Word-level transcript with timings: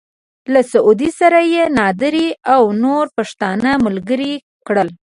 له 0.53 0.61
مسعود 0.67 1.01
سره 1.19 1.39
يې 1.53 1.63
نادري 1.77 2.27
او 2.53 2.63
نور 2.83 3.05
پښتانه 3.17 3.69
ملګري 3.85 4.33
کړل. 4.67 4.89